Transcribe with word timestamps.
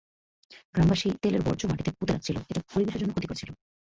গ্রামবাসী 0.73 1.07
তেলের 1.21 1.45
বর্জ্য 1.45 1.65
মাটিতে 1.67 1.91
পুঁতে 1.97 2.11
রাখছিল, 2.13 2.35
এটা 2.49 2.61
পরিবেশের 2.71 2.99
জন্য 3.01 3.11
ক্ষতিকর 3.13 3.39
ছিল। 3.41 3.49